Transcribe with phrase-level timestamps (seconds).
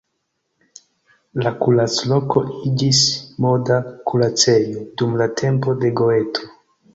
[1.47, 3.03] La kuracloko iĝis
[3.45, 3.77] moda
[4.13, 6.51] kuracejo dum la tempo de Goeto.